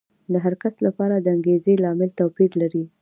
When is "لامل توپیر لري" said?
1.83-2.83